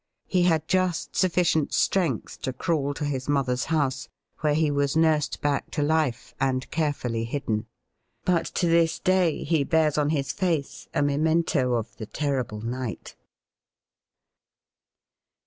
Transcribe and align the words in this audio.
He 0.25 0.41
had 0.49 0.67
just 0.67 1.15
sufficient 1.15 1.73
strength 1.75 2.41
to 2.41 2.53
crawl 2.53 2.95
to 2.95 3.05
his 3.05 3.29
mother's 3.29 3.65
house, 3.65 4.09
where 4.39 4.55
he 4.55 4.71
was 4.71 4.97
nursed 4.97 5.41
back 5.41 5.69
to 5.77 5.83
life 5.83 6.33
and 6.39 6.67
carefully 6.71 7.23
hidden. 7.23 7.67
But 8.25 8.45
to 8.55 8.65
this 8.67 8.97
day 8.97 9.43
he 9.43 9.63
bears 9.63 9.99
on 9.99 10.09
his 10.09 10.31
face 10.31 10.87
a 10.95 11.03
memento 11.03 11.75
of 11.75 11.95
the 11.97 12.07
terrible 12.07 12.61
night. 12.61 13.15